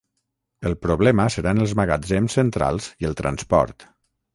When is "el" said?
0.69-0.75, 3.13-3.19